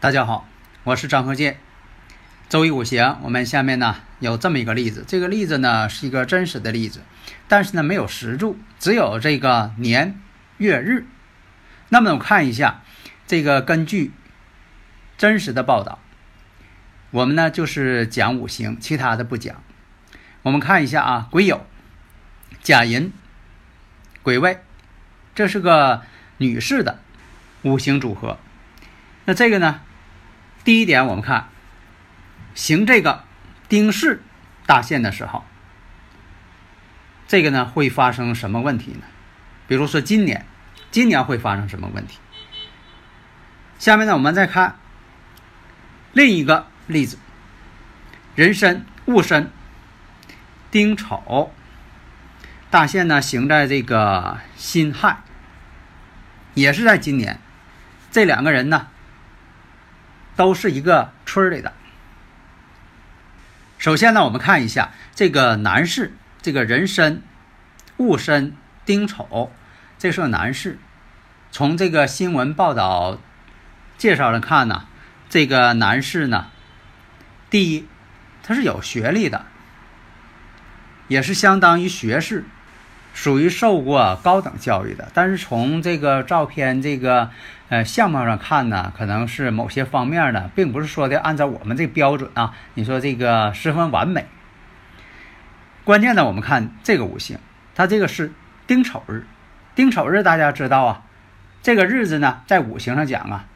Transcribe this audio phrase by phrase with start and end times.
[0.00, 0.48] 大家好，
[0.84, 1.58] 我是张和建。
[2.48, 7.02] 周易五行，我们下面呢有这么一个例子，这个例子呢是一个真实的例子，
[7.48, 10.18] 但是呢没有实柱，只有这个年
[10.56, 11.06] 月日。
[11.90, 12.80] 那么我看一下，
[13.26, 14.12] 这个根据
[15.18, 15.98] 真实的报道，
[17.10, 19.62] 我们呢就是讲五行，其他的不讲。
[20.40, 21.60] 我们看一下啊，癸酉、
[22.62, 23.12] 甲寅、
[24.22, 24.60] 癸未，
[25.34, 26.00] 这是个
[26.38, 27.00] 女士的
[27.60, 28.38] 五行组合。
[29.26, 29.82] 那这个呢？
[30.62, 31.48] 第一点，我们看
[32.54, 33.24] 行这个
[33.68, 34.20] 丁巳
[34.66, 35.44] 大限的时候，
[37.26, 39.02] 这个呢会发生什么问题呢？
[39.66, 40.44] 比如说今年，
[40.90, 42.18] 今年会发生什么问题？
[43.78, 44.78] 下面呢，我们再看
[46.12, 47.18] 另一个例子：
[48.34, 49.50] 人参、戊申、
[50.70, 51.52] 丁丑
[52.68, 55.22] 大限呢行在这个辛亥，
[56.52, 57.40] 也是在今年，
[58.10, 58.88] 这两个人呢。
[60.40, 61.74] 都是一个村里的。
[63.76, 67.20] 首先呢，我们看一下这个男士，这个人参、
[67.98, 68.56] 戊申、
[68.86, 69.52] 丁丑，
[69.98, 70.78] 这是个男士。
[71.50, 73.18] 从这个新闻报道
[73.98, 74.86] 介绍来看呢，
[75.28, 76.46] 这个男士呢，
[77.50, 77.86] 第一，
[78.42, 79.44] 他是有学历的，
[81.08, 82.46] 也是相当于学士。
[83.12, 87.30] 属于受过高等教育的，但是从这个照片这个
[87.70, 94.26] 呃相貌上看呢，可能是某些方面呢，并不是说的按照我们这标准啊，你说这个十分完美。
[95.84, 97.38] 关键呢，我们看这个五行，
[97.74, 98.32] 它这个是
[98.66, 99.24] 丁丑日，
[99.74, 101.02] 丁丑日大家知道啊，
[101.62, 103.46] 这个日子呢，在五行上讲啊，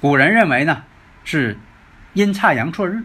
[0.00, 0.82] 古人认为呢
[1.22, 1.58] 是
[2.14, 3.04] 阴差阳错日。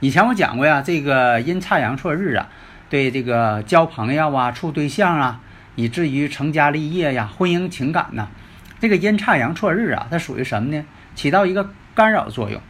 [0.00, 2.48] 以前我讲过呀，这个阴差阳错日啊。
[2.90, 5.40] 对这个交朋友啊、处对象啊，
[5.76, 8.28] 以至于成家立业呀、婚姻情感呐，
[8.82, 10.84] 这个阴差阳错日啊，它属于什么呢？
[11.14, 12.60] 起到一个干扰作用。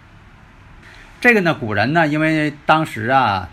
[1.23, 3.49] 这个呢，古人呢，因为当时啊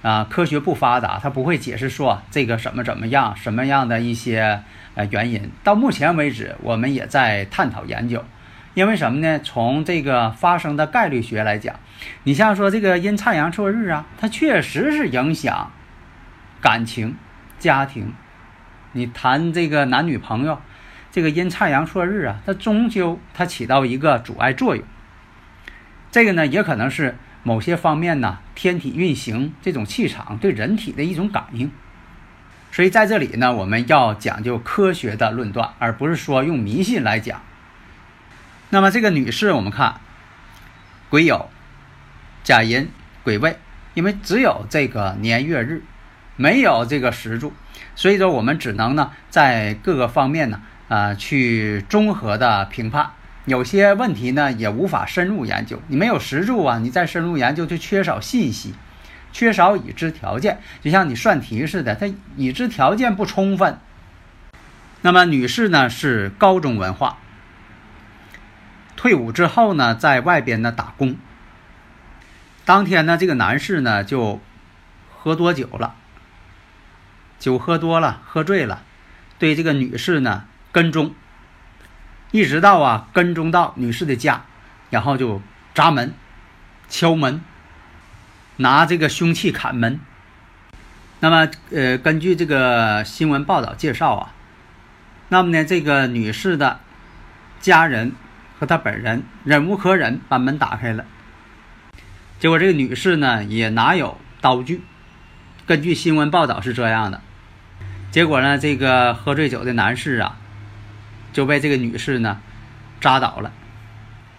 [0.00, 4.62] 啊科学不发达，他不会解释说这个什么怎么样、什么样的一些
[4.94, 5.50] 呃原因。
[5.64, 8.24] 到目前为止，我们也在探讨研究。
[8.74, 9.40] 因为什么呢？
[9.40, 11.74] 从这个发生的概率学来讲，
[12.22, 15.72] 你像说这个阴差阳错日啊，它确实是影响。
[16.60, 17.16] 感情、
[17.58, 18.12] 家庭，
[18.92, 20.60] 你谈这个男女朋友，
[21.10, 24.84] 这个阴差阳错日啊，它终究它起到一个阻碍作用。
[26.10, 31.70] 这个呢，也可能是某些方面呢，天体运行这种气场对人体的一种感应。
[32.72, 37.42] 所以在这里呢，我们要讲究科学的论断，而不是说用迷信来讲。
[38.70, 40.00] 那么这个女士，我们看
[41.08, 41.46] 癸酉、
[42.44, 42.88] 甲寅、
[43.24, 43.58] 癸未，
[43.94, 45.82] 因为只有这个年月日。
[46.36, 47.52] 没有这个时柱，
[47.94, 53.12] 所以说我们只能呢在各个方面呢啊去综合的评判，
[53.44, 55.80] 有些问题呢也无法深入研究。
[55.86, 58.74] 你没有实柱啊，你再深入研究就缺少信息，
[59.32, 63.78] 缺少已知条件，就像你算题似的，它已知条件不充分。
[65.02, 67.18] 那么女士呢是高中文化，
[68.96, 71.14] 退伍之后呢在外边呢打工。
[72.64, 74.40] 当天呢这个男士呢就
[75.16, 75.94] 喝多酒了。
[77.38, 78.82] 酒喝多了，喝醉了，
[79.38, 81.14] 对这个女士呢跟踪，
[82.30, 84.44] 一直到啊跟踪到女士的家，
[84.90, 85.42] 然后就
[85.74, 86.14] 砸门、
[86.88, 87.42] 敲门，
[88.56, 90.00] 拿这个凶器砍门。
[91.20, 94.34] 那么呃，根据这个新闻报道介绍啊，
[95.28, 96.80] 那么呢这个女士的
[97.60, 98.12] 家人
[98.58, 101.04] 和她本人忍无可忍，把门打开了。
[102.38, 104.82] 结果这个女士呢也拿有刀具？
[105.66, 107.20] 根据新闻报道是这样的。
[108.10, 110.38] 结果呢，这个喝醉酒的男士啊，
[111.32, 112.40] 就被这个女士呢
[113.00, 113.52] 扎倒了。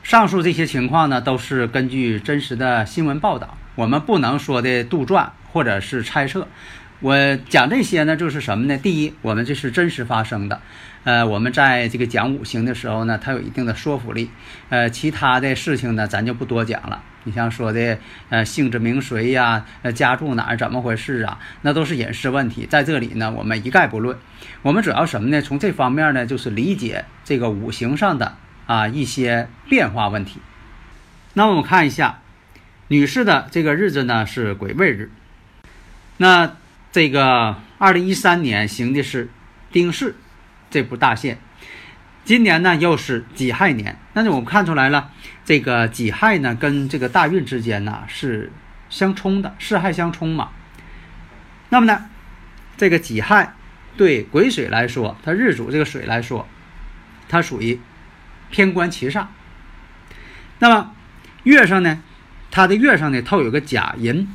[0.04, 6.48] 上述这些情况呢，都是根据真实的新闻报道，我们不能说的杜撰或者是猜测。
[7.00, 8.78] 我讲这些呢，就是什么呢？
[8.78, 10.62] 第一，我们这是真实发生的，
[11.04, 14.30] 呃，我们在这个讲五行的时候呢，它有一定的说服力。
[14.70, 17.04] 呃，其他的事情呢，咱就不多讲了。
[17.24, 19.66] 你像说的，呃，姓之名谁呀？
[19.82, 20.58] 呃，家住哪儿？
[20.58, 21.40] 怎么回事啊？
[21.62, 24.18] 那都是隐私问题，在这里呢，我们一概不论。
[24.62, 25.42] 我们主要什么呢？
[25.42, 30.40] 从这方面呢，就是理解这个五行上的啊一些变化问题。
[31.34, 32.22] 那我们看一下，
[32.88, 35.12] 女士的这个日子呢是癸未日。
[36.18, 36.58] 那
[36.92, 39.30] 这个二零一三年行的是
[39.72, 40.16] 丁巳
[40.70, 41.40] 这部大限，
[42.24, 45.10] 今年呢又是己亥年，那我们看出来了，
[45.44, 48.52] 这个己亥呢跟这个大运之间呢是
[48.90, 50.50] 相冲的，巳亥相冲嘛。
[51.70, 52.06] 那么呢，
[52.78, 53.54] 这个己亥
[53.98, 56.48] 对癸水来说，它日主这个水来说，
[57.28, 57.80] 它属于
[58.50, 59.26] 偏官七煞。
[60.60, 60.94] 那么
[61.44, 62.02] 月上呢，
[62.52, 64.28] 它的月上呢透有个甲寅。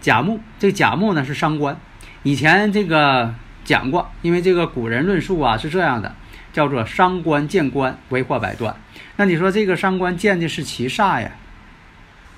[0.00, 1.80] 甲木，这个甲木呢是伤官。
[2.24, 3.34] 以前这个
[3.64, 6.14] 讲过，因为这个古人论述啊是这样的，
[6.54, 8.74] 叫做伤官见官，为祸百端。
[9.16, 11.32] 那你说这个伤官见的是七煞呀？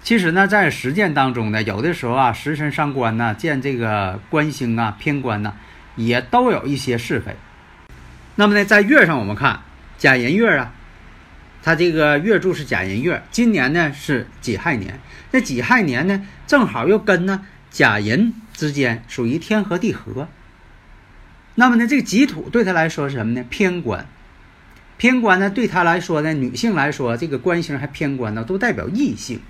[0.03, 5.55] 其实呢，在实践当中呢，有的时候啊，食神伤官呢，见这个官星啊、偏官呢，
[5.95, 7.37] 也都有一些是非。
[8.35, 9.61] 那么呢，在月上我们看
[9.97, 10.73] 甲寅月啊，
[11.63, 14.99] 它这个月柱是甲寅月，今年呢是己亥年。
[15.31, 17.47] 那己亥年呢，正好又跟呢。
[17.69, 20.29] 甲寅之间属于天合地合，
[21.57, 23.45] 那么呢，这个己土对他来说是什么呢？
[23.51, 24.07] 偏官，
[24.97, 29.41] 偏官呢对他来说呢，女性来说这个官星还偏官呢，都代表异性。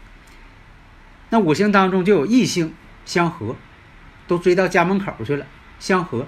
[1.31, 2.73] 那五行当中就有异性
[3.05, 3.57] 相合，
[4.27, 5.47] 都追到家门口去了，
[5.79, 6.27] 相合。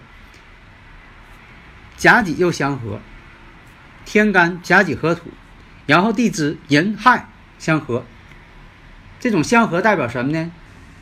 [1.96, 3.00] 甲己又相合，
[4.04, 5.30] 天干甲己合土，
[5.86, 7.28] 然后地支寅亥
[7.58, 8.04] 相合，
[9.18, 10.52] 这种相合代表什么呢？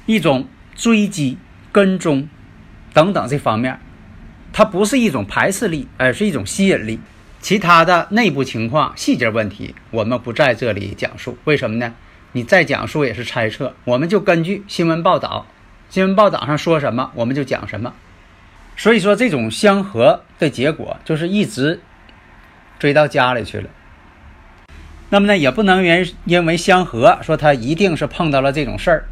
[0.06, 0.48] 一种。
[0.78, 1.38] 追击、
[1.72, 2.28] 跟踪
[2.92, 3.80] 等等这方面，
[4.56, 6.98] 它不是一种排斥力，而是一种吸引力。
[7.42, 11.36] 其他的内部情况、细节问题，我们不在这里讲述。
[11.44, 11.92] 为什么呢？
[12.32, 13.74] 你再讲述也是猜测。
[13.84, 15.46] 我们就根据新闻报道，
[15.90, 17.92] 新闻报道上说什么，我们就讲什么。
[18.78, 21.78] 所以说，这种相合的结果就是一直
[22.78, 23.68] 追到家里去了。
[25.10, 29.04] 那么呢，也不能因因为相合说他一定是碰到了这种事儿。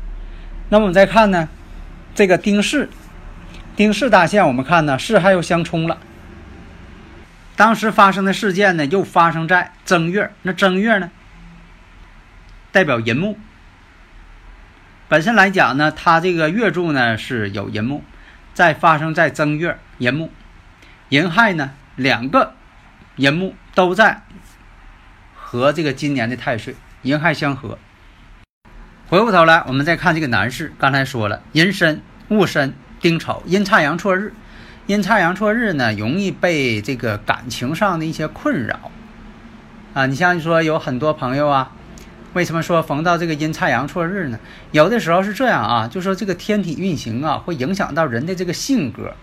[0.71, 1.51] 那么我们再看呢，
[2.15, 2.89] 这个丁巳，
[3.77, 5.99] 丁巳大限，我们看呢，巳亥又相冲了。
[7.57, 10.33] 当时发生的事件呢，又发生在正月。
[10.43, 11.11] 那正月呢，
[12.71, 13.39] 代表寅木。
[15.09, 18.05] 本身来讲呢，它这个月柱呢是有寅木，
[18.55, 20.31] 再发生在正月寅木，
[21.09, 22.55] 寅亥呢两个
[23.17, 24.23] 寅木都在
[25.35, 27.79] 和这个今年的太岁寅亥相合。
[29.09, 30.73] 回过头来，我们再看这个男士。
[30.79, 32.75] 刚才说了，寅申、戊申、
[33.05, 34.33] 丁丑，阴差阳错日。
[34.87, 38.91] 阴差阳错日呢，容易被这个感情上的一些困扰
[39.93, 40.07] 啊。
[40.07, 41.73] 你像你说有很多朋友啊，
[42.33, 44.39] 为什么说逢到这个阴差阳错日呢？
[44.71, 49.15] 有的时候是这样啊，就说这个天体运行啊，会影响到人的这个性格。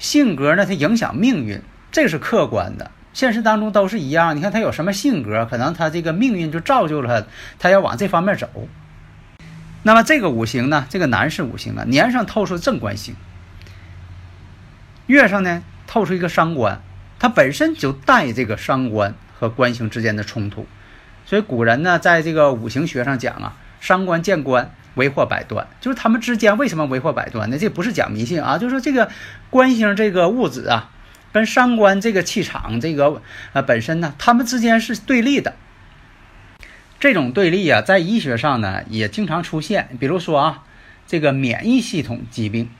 [0.00, 2.90] 性格呢，它影响命运，这是客观的。
[3.12, 7.28] 现实当中都是一样，你看他有什么性格，可能他这个命运就造就了他，
[7.60, 8.48] 他要往这方面走。
[9.86, 13.14] 那么这个五行呢，这个男士五行啊，年上透出正官星，
[15.06, 16.82] 月上呢透出一个伤官，
[17.20, 20.66] 它本身就带这个伤官和官星之间的冲突。
[21.24, 27.56] 所以古人呢，在这个五行学上讲啊，伤官见官为祸百端，就是他们之间为什么为祸百端呢？
[27.56, 29.08] 这不是讲迷信啊，就是说这个
[29.50, 30.90] 官星这个物质啊。
[31.32, 33.22] 跟伤官这个气场，这个
[33.52, 35.54] 呃本身呢，他们之间是对立的。
[36.98, 39.88] 这种对立啊，在医学上呢也经常出现。
[40.00, 40.64] 比如说啊，
[41.06, 42.70] 这个免疫系统疾病，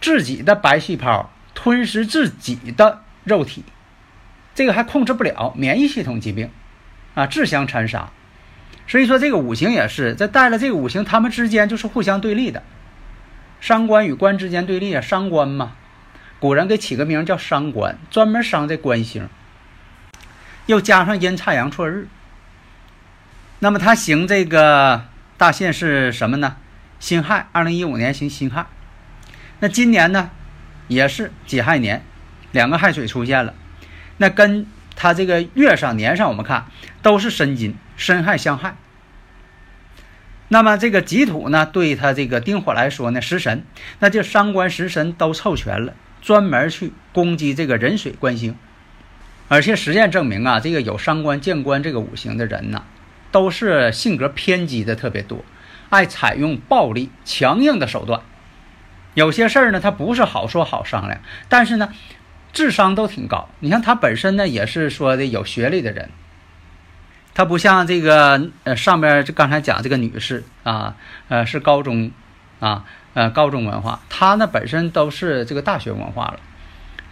[0.00, 3.64] 自己的白细胞吞噬自己的肉体，
[4.54, 5.52] 这个还控制不了。
[5.56, 6.50] 免疫系统疾病
[7.14, 8.10] 啊，自相残杀。
[8.86, 12.62] 所以说这个五行也是，在带了这个五行，他们之间就是互相对立的。
[13.60, 15.72] 伤官与官之间对立啊，伤官嘛。
[16.40, 19.28] 古人给起个名叫伤官，专门伤这官星。
[20.66, 22.08] 又加上阴差阳错日，
[23.62, 25.04] 那么他行这个
[25.36, 26.56] 大限是什么呢？
[26.98, 28.66] 辛亥，二零一五年行辛亥。
[29.58, 30.30] 那今年呢，
[30.88, 32.02] 也是己亥年，
[32.52, 33.52] 两个亥水出现了。
[34.16, 36.66] 那跟他这个月上年上，我们看
[37.02, 38.76] 都是申金，申亥相害。
[40.48, 43.64] 那么这个己土呢，对他这个丁火来说呢，食神，
[43.98, 45.92] 那就伤官食神都凑全了。
[46.22, 48.56] 专门去攻击这个人水官星，
[49.48, 52.84] 而且实验证明啊，这个有伤官见官这个五行的人呢，
[53.30, 55.44] 都是性格偏激的特别多，
[55.88, 58.20] 爱采用暴力强硬的手段。
[59.14, 61.92] 有些事儿呢，他不是好说好商量，但是呢，
[62.52, 63.48] 智商都挺高。
[63.58, 66.10] 你看他本身呢，也是说的有学历的人，
[67.34, 70.96] 他不像这个呃上边就刚才讲这个女士啊，
[71.28, 72.12] 呃是高中
[72.60, 72.84] 啊，
[73.14, 76.38] 呃高中文化，她呢本身都是这个大学文化了，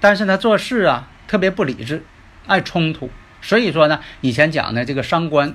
[0.00, 2.04] 但是呢做事啊特别不理智，
[2.46, 3.10] 爱冲突，
[3.42, 5.54] 所以说呢，以前讲的这个伤官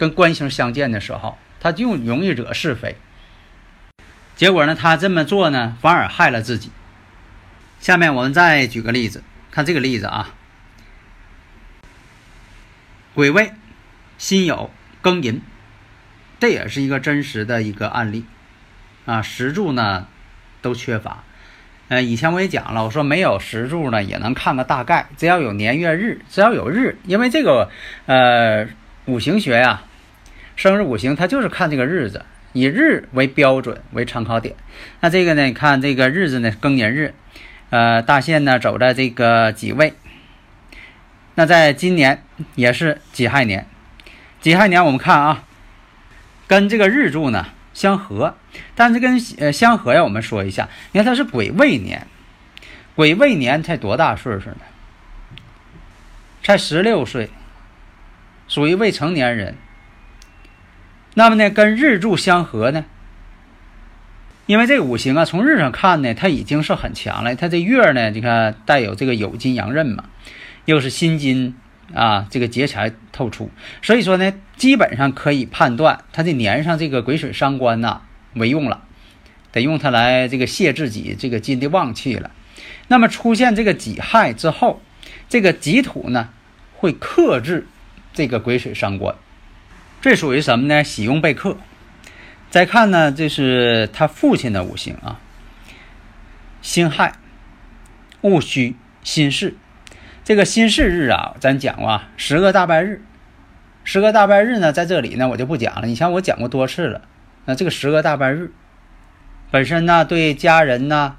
[0.00, 2.96] 跟官星相见的时候，他就容易惹是非。
[4.34, 6.70] 结果呢，他这么做呢，反而害了自己。
[7.80, 10.30] 下面我们再举个例子，看这个例子啊，
[13.14, 13.52] 癸未、
[14.16, 14.70] 辛酉、
[15.02, 15.42] 庚寅，
[16.38, 18.24] 这也是一个真实的一个案例
[19.04, 19.20] 啊。
[19.20, 20.06] 石柱呢
[20.62, 21.24] 都缺乏，
[21.88, 27.70] 呃，以前我也讲了，我说没有石柱呢也能看个大概，只要有年月日，只要有日，因为这个
[28.06, 28.66] 呃
[29.04, 29.82] 五行学呀，
[30.60, 32.22] 生日五行它就是看这个日子。
[32.52, 34.54] 以日为标准为参考点，
[35.00, 35.44] 那这个呢？
[35.44, 37.14] 你看这个日子呢，庚寅日，
[37.70, 39.94] 呃，大限呢走在这个己未，
[41.36, 42.22] 那在今年
[42.56, 43.66] 也是己亥年，
[44.40, 45.44] 己亥年我们看啊，
[46.46, 48.36] 跟这个日柱呢相合，
[48.74, 52.06] 但是跟呃相合呀，我们说一下，你看它是癸未年，
[52.96, 54.56] 癸未年才多大岁数呢？
[56.42, 57.30] 才十六岁，
[58.48, 59.54] 属于未成年人。
[61.20, 62.86] 那么呢，跟日柱相合呢？
[64.46, 67.34] 因为这五行啊，从日上看呢，它已经是很强了。
[67.34, 70.04] 它这月呢，你看带有这个酉金阳刃嘛，
[70.64, 71.54] 又是辛金
[71.92, 73.50] 啊，这个劫财透出，
[73.82, 78.00] 所以说呢，基本上可以判断它这年上这个癸水伤官呐
[78.32, 78.84] 没用了，
[79.52, 82.30] 得用它来这个泄自己这个金的旺气了。
[82.88, 84.80] 那么出现这个己亥之后，
[85.28, 86.30] 这个己土呢
[86.78, 87.66] 会克制
[88.14, 89.14] 这个癸水伤官。
[90.00, 90.82] 这属于什么呢？
[90.82, 91.56] 喜用备克。
[92.48, 95.20] 再看呢，这是他父亲的五行啊，
[96.62, 97.12] 辛亥、
[98.22, 99.54] 戊戌、辛巳。
[100.24, 103.02] 这个辛巳日啊，咱讲过啊，十个大拜日。
[103.84, 105.86] 十个大拜日呢，在这里呢，我就不讲了。
[105.86, 107.02] 你像我讲过多次了。
[107.44, 108.52] 那这个十个大拜日
[109.50, 111.16] 本身呢，对家人呢，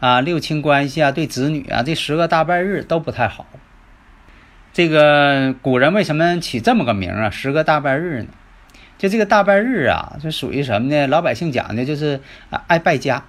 [0.00, 3.46] 啊，六亲关系啊，对子女啊，这十个大拜日都不太好。
[4.72, 7.30] 这个古人为什么起这么个名啊？
[7.30, 8.28] 十个大拜日呢？
[8.96, 11.06] 就这个大拜日啊，就属于什么呢？
[11.06, 12.20] 老百姓讲的就是，
[12.66, 13.24] 爱败家。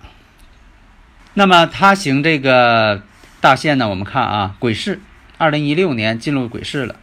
[1.36, 3.04] 那么他行这个
[3.40, 3.88] 大限呢？
[3.88, 5.00] 我们看啊，癸巳，
[5.38, 6.96] 二零一六年进入癸巳了。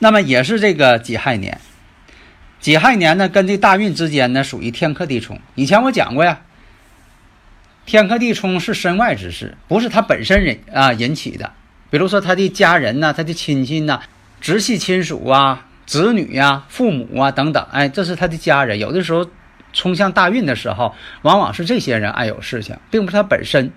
[0.00, 1.60] 那么也是这个己亥年，
[2.60, 5.40] 己亥年呢，跟这大运之间呢，属于天克地冲。
[5.54, 6.40] 以前我讲过呀，
[7.86, 11.52] 天克地冲是身外之事，不是他本身人啊引起的。
[11.96, 14.02] 比如说他的家人呐，他的亲戚呐，
[14.38, 18.78] 直系亲属啊，子女呀，父母啊等等，哎，这是他的家人。
[18.78, 19.30] 有的时候
[19.72, 23.72] 冲向大运的时候，往往是这些人爱有事情，并不是他本身。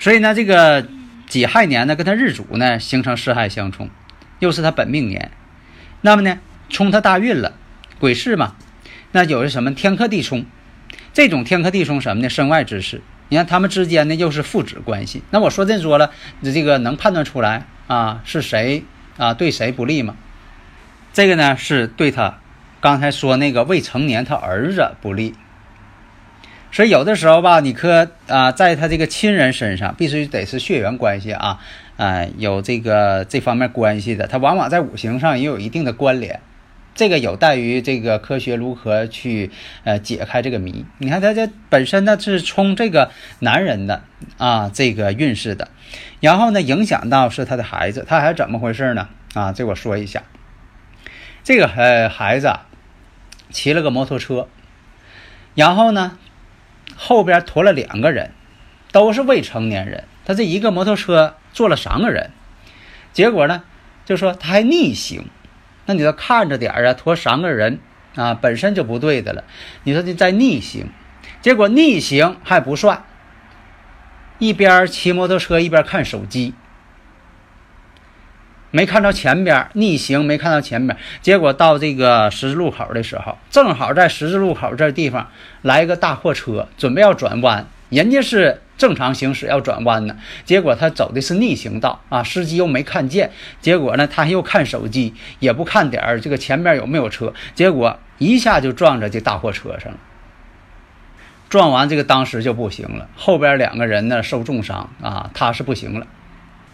[0.00, 0.86] 所以呢，这个
[1.26, 3.90] 己亥年呢，跟他日主呢形成四害相冲，
[4.38, 5.30] 又是他本命年。
[6.00, 6.38] 那么呢，
[6.70, 7.52] 冲他大运了，
[7.98, 8.54] 癸巳嘛，
[9.12, 10.46] 那有的什么天克地冲，
[11.18, 12.30] 这种天克地冲什么呢？
[12.30, 13.02] 身外之事。
[13.28, 18.84] 你看他们之间呢又是父子关系，那我说这说了，你这个能判断出来啊是谁
[19.16, 20.14] 啊对谁不利吗？
[21.12, 22.38] 这个呢是对他
[22.80, 25.34] 刚才说那个未成年他儿子不利，
[26.70, 31.58] 所以有的时候吧，你可啊在他这个亲人身上必须得是血缘关系啊，
[31.96, 36.38] 啊有这个这方面关系的，他往往在五行上也有一定的关联。
[36.98, 39.52] 这个有待于这个科学如何去
[39.84, 40.84] 呃解开这个谜。
[40.98, 44.02] 你看他这本身呢是冲这个男人的
[44.36, 45.68] 啊这个运势的，
[46.18, 49.08] 然后呢影响到是他的孩子，他还怎么回事呢？
[49.34, 50.24] 啊，这我说一下，
[51.44, 52.52] 这个呃孩子
[53.50, 54.48] 骑了个摩托车，
[55.54, 56.18] 然后呢
[56.96, 58.32] 后边驮了两个人，
[58.90, 62.32] 都是未成年人，他这一个摩托车坐了三个人，
[63.12, 63.62] 结果呢
[64.04, 65.26] 就说他还逆行。
[65.88, 67.80] 那你说看着点啊，驮三个人
[68.14, 69.42] 啊，本身就不对的了。
[69.84, 70.86] 你说你在逆行，
[71.40, 73.04] 结果逆行还不算，
[74.38, 76.52] 一边骑摩托车一边看手机，
[78.70, 85.30] 没看到前边逆行，没看到前边，结果到这个十字路口的时候，正好在十字路口这地方
[85.62, 88.60] 来一个大货车，准备要转弯，人家是。
[88.78, 90.16] 正常行驶要转弯呢，
[90.46, 93.30] 结果他走的是逆行道啊，司机又没看见，
[93.60, 99.98] 结果呢他又看手机，也不看点儿这个前面有没有车，结果一下就撞在这大货车上了。
[101.50, 106.06] 撞完这个当时就不行了，后边两个人呢受重伤啊，他是不行了。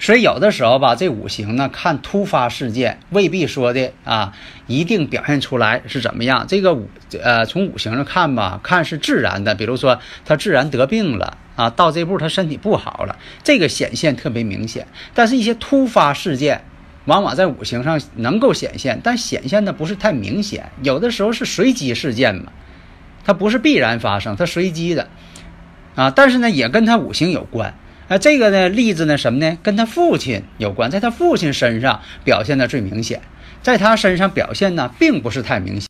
[0.00, 4.34] 所以有的时候吧，这五行呢，看突发事件未必说的啊，
[4.66, 6.44] 一定表现出来是怎么样。
[6.48, 6.90] 这个五
[7.22, 14.86] 呃，从五行上看吧，看是自然的，比如说他自然得病了啊，到这步他身体不好了，这个显现特别明显。
[15.14, 16.64] 但是，一些突发事件，
[17.04, 20.70] 往往在五行上能够显现，但显现的不是太明显。
[20.82, 22.52] 有的时候是随机事件嘛，
[23.24, 25.08] 它不是必然发生，它随机的
[25.94, 26.10] 啊。
[26.10, 27.74] 但是呢，也跟他五行有关。
[28.08, 29.56] 那这个呢例子呢什么呢？
[29.62, 33.22] 跟他父亲有关，在他父亲身上表现的最明显，
[33.62, 35.88] 在他身上表现呢并不是太明显。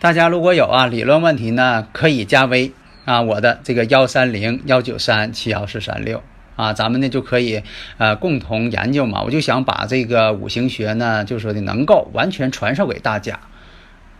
[0.00, 2.72] 大家如果有啊理论问题呢，可以加微
[3.04, 6.22] 啊我的这个幺三零幺九三七幺四三六
[6.56, 7.62] 啊，咱们呢就可以
[7.98, 9.22] 呃共同研究嘛。
[9.22, 13.40] 我就想把这个五行学呢，就说的能够完全传授给大家。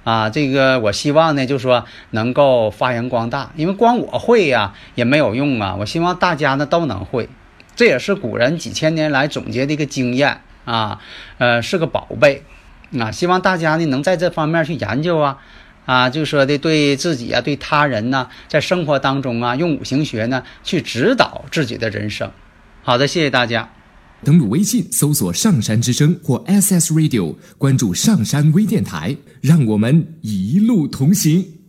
[0.02, 5.76] 啊，这个我希望呢，就说能够发扬光大，因为光我会呀也没有用啊。
[5.78, 7.28] 我希望大家呢都能会，
[7.76, 11.00] 这也是古人几千年来总结的一个经验啊，
[11.36, 12.44] 呃，是个宝贝
[12.98, 13.10] 啊。
[13.10, 15.36] 希望大家呢能在这方面去研究啊，
[15.90, 22.30] 啊，就说的对自己啊，对他人呢，在生活当中啊，用五行学呢去指导自己的人生。
[22.80, 23.68] 好的，谢谢大家。
[24.22, 31.59] 登录微信搜索“上山之声”或 SS Radio，关注上山微电台，让我们一路同行。